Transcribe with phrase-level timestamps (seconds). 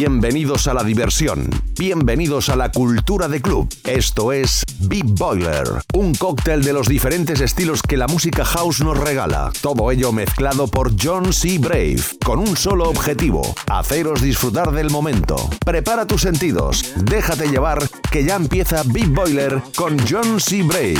[0.00, 1.50] Bienvenidos a la diversión.
[1.78, 3.68] Bienvenidos a la cultura de club.
[3.84, 8.96] Esto es Big Boiler, un cóctel de los diferentes estilos que la música house nos
[8.96, 9.52] regala.
[9.60, 11.58] Todo ello mezclado por John C.
[11.58, 15.36] Brave, con un solo objetivo, haceros disfrutar del momento.
[15.66, 20.62] Prepara tus sentidos, déjate llevar, que ya empieza Big Boiler con John C.
[20.62, 20.96] Brave.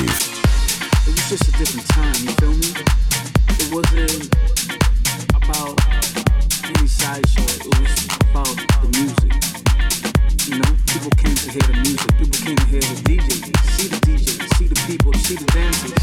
[10.51, 13.30] You know, people came to hear the music, people came to hear the DJ,
[13.78, 15.95] see the DJ, see the people, see the dancers.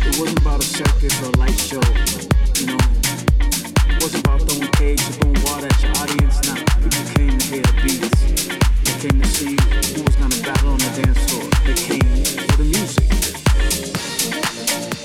[0.00, 1.84] It wasn't about a circus or a light show,
[2.56, 2.80] you know.
[3.92, 6.40] It wasn't about throwing cage or throwing water at your audience.
[6.48, 8.20] Nah, people came to hear the beats.
[8.80, 9.56] They came to see
[9.92, 11.44] who was gonna battle on the dance floor.
[11.68, 13.04] They came for the music.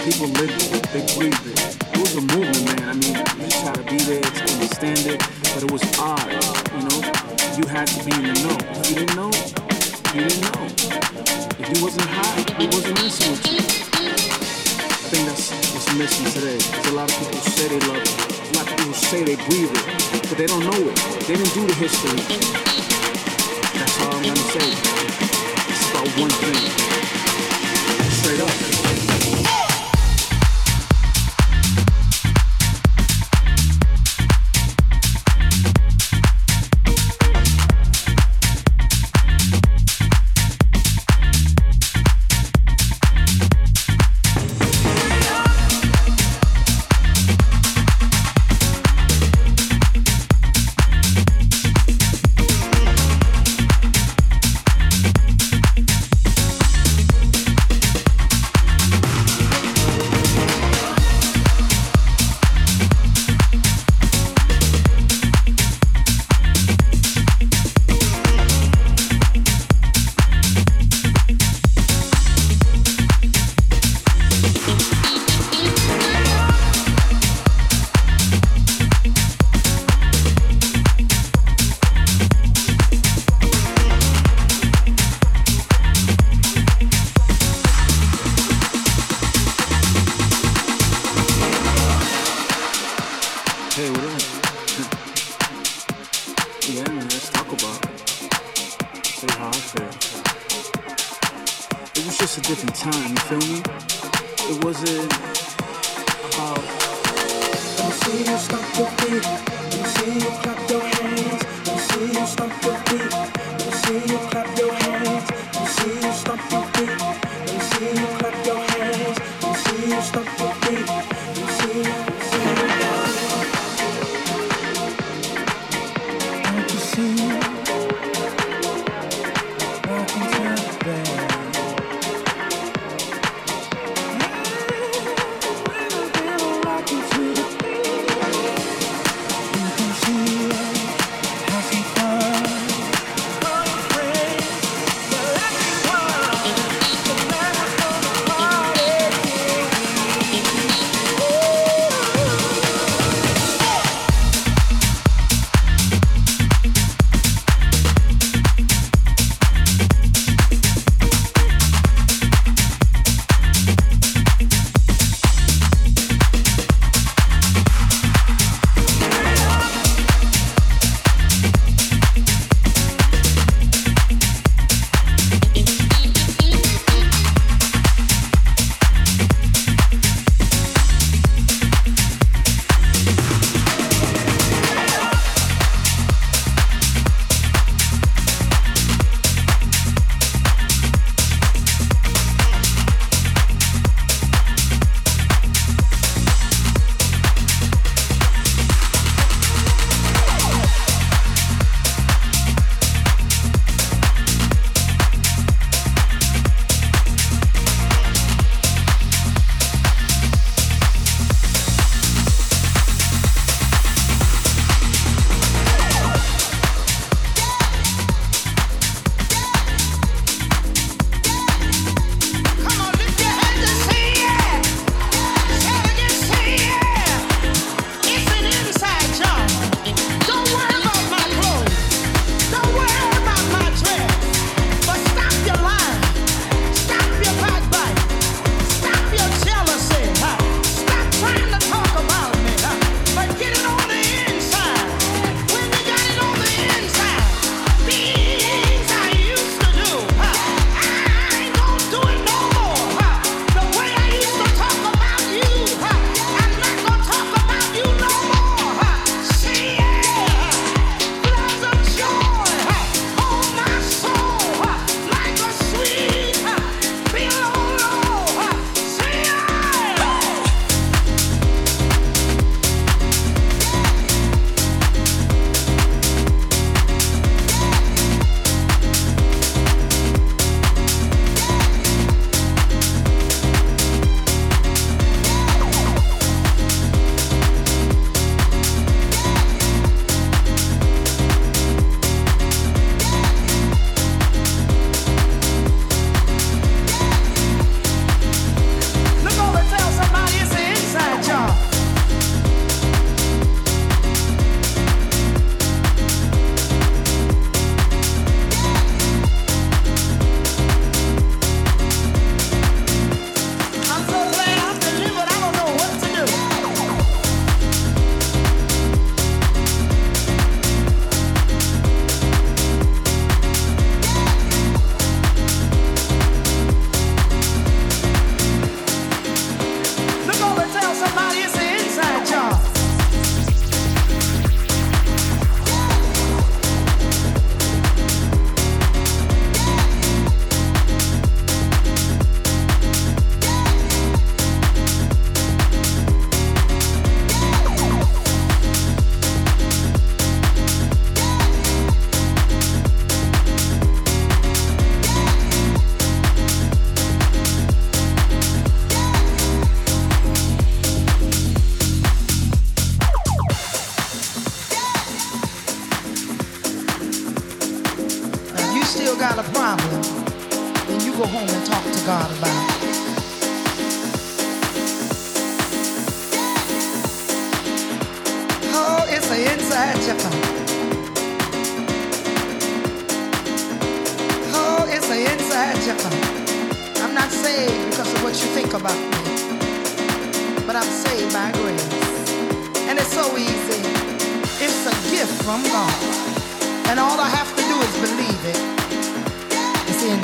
[0.03, 1.77] People lived it, they breathed it.
[1.93, 2.89] It was a movement, man.
[2.89, 5.19] I mean, you just had to be there to understand it,
[5.53, 6.31] but it was odd,
[6.75, 7.21] you know
[7.57, 8.57] you had to be in the know.
[8.79, 9.31] If you didn't know,
[10.15, 10.61] you didn't know.
[11.61, 13.59] If you wasn't hot, you wasn't messing with you.
[13.59, 16.57] I think that's what's missing today.
[16.57, 18.09] There's a lot of people say they love it.
[18.09, 20.95] A lot of people say they breathe it, but they don't know it.
[21.27, 22.17] They didn't do the history.
[23.77, 24.67] That's all I'm gonna say.
[25.69, 26.57] It's about one thing.
[28.09, 28.70] Straight up.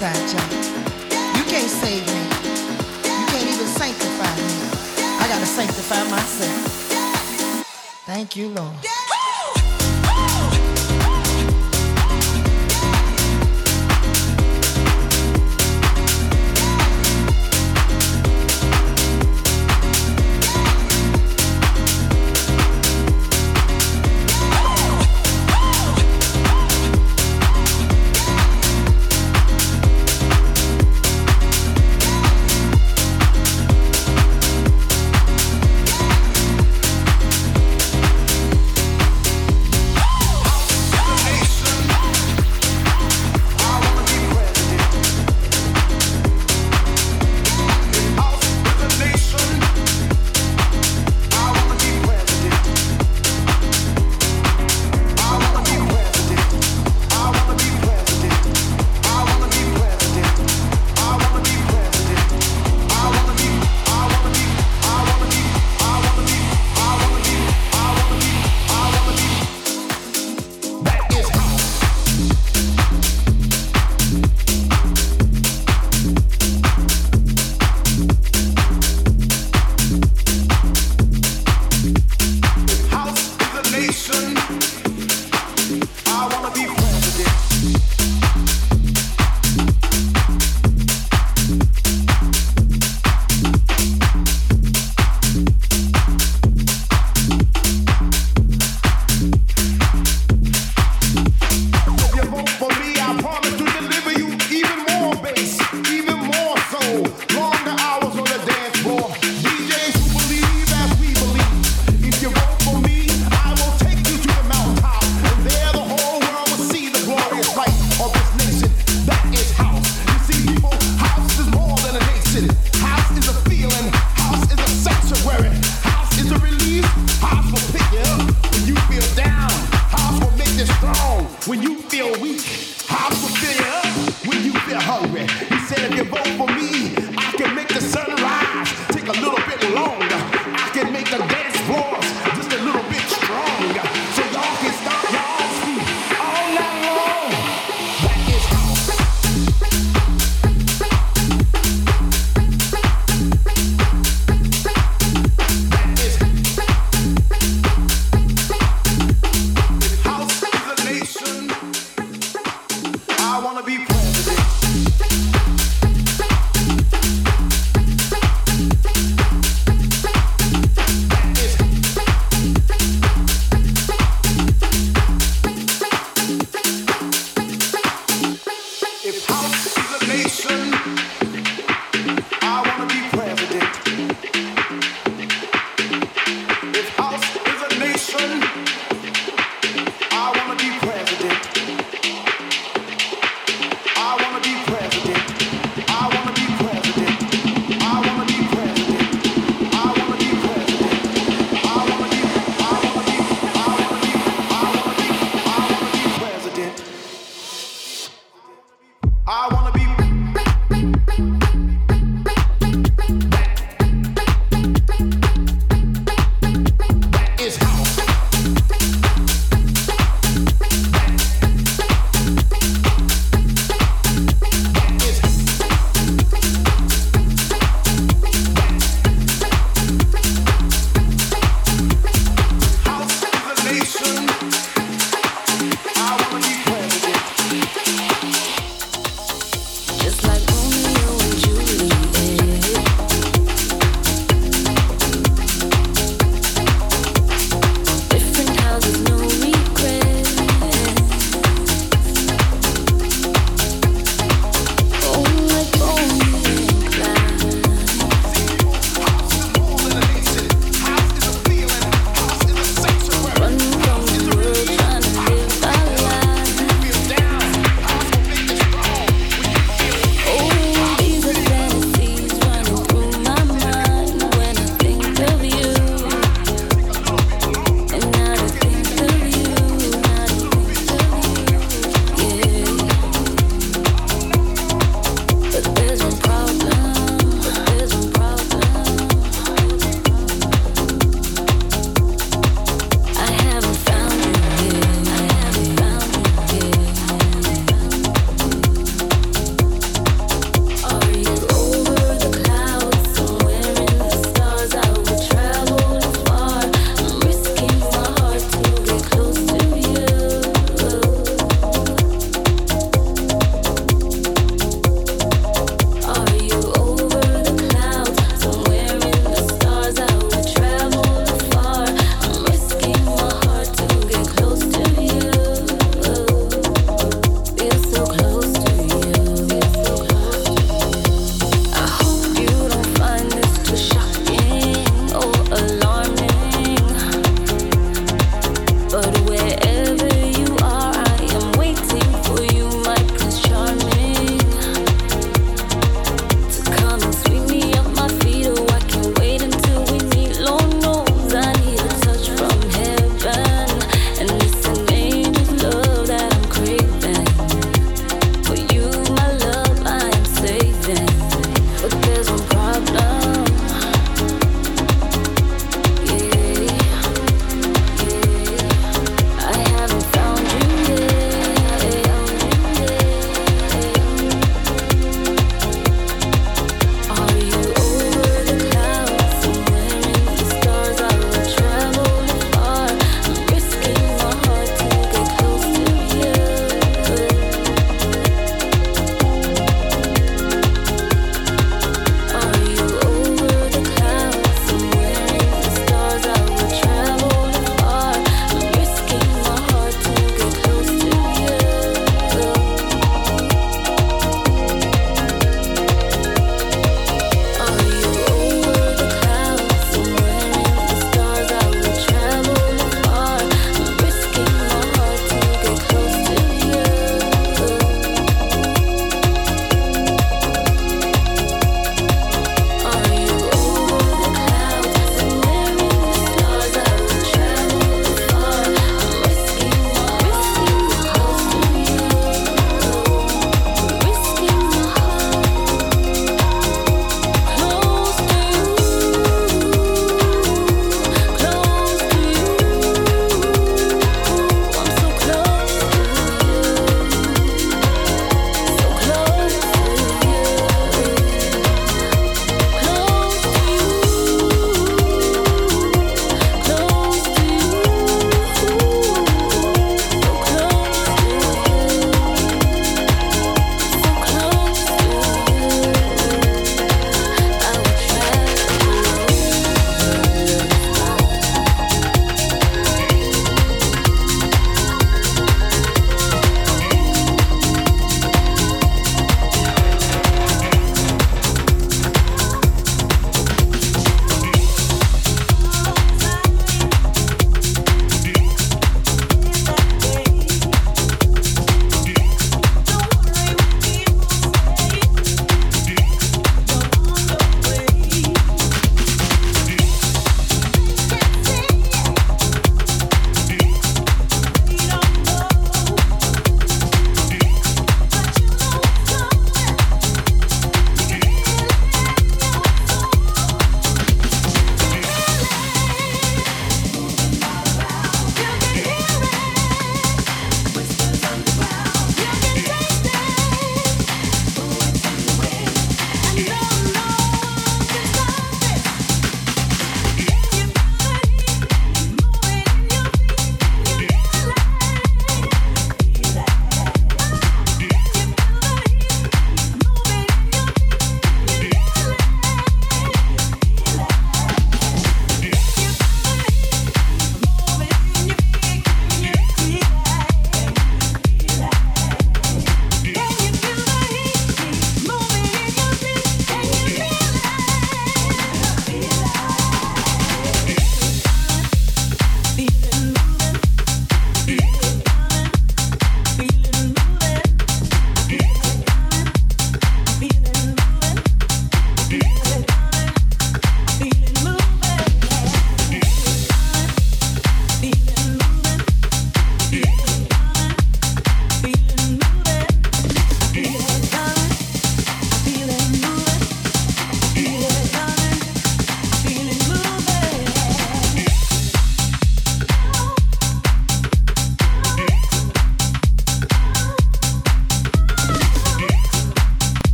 [0.00, 1.38] inside, you.
[1.38, 2.22] You can't save me.
[3.02, 5.18] You can't even sanctify me.
[5.18, 7.66] I gotta sanctify myself.
[8.06, 8.76] Thank you, Lord.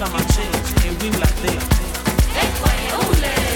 [0.00, 0.48] Kinka mache,
[0.86, 1.58] e win la te.
[2.40, 3.49] Esto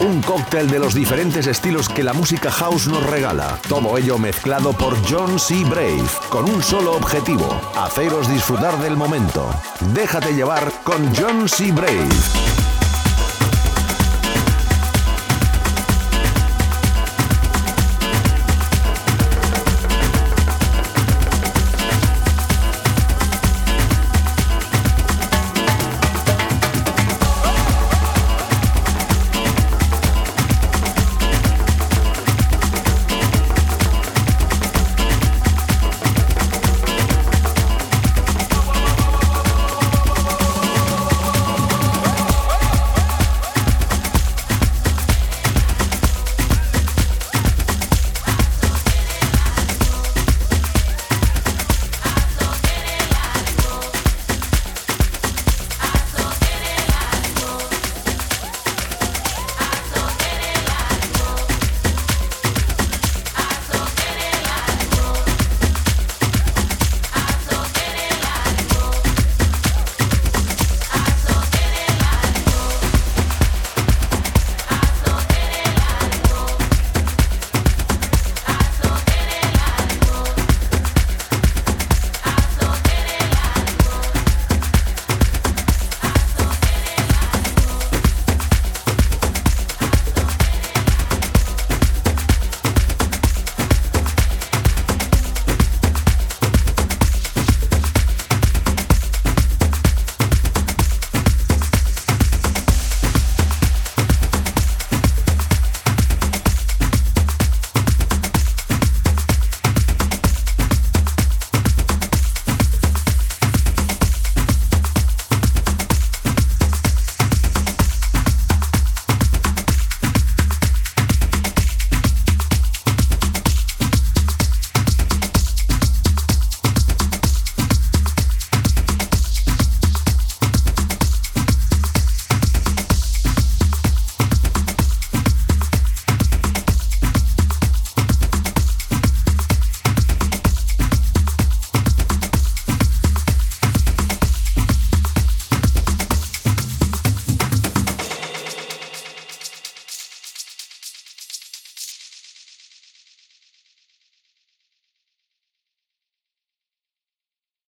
[0.00, 3.56] Un cóctel de los diferentes estilos que la música house nos regala.
[3.68, 5.62] Todo ello mezclado por John C.
[5.64, 9.48] Brave, con un solo objetivo, haceros disfrutar del momento.
[9.94, 11.70] Déjate llevar con John C.
[11.70, 12.47] Brave.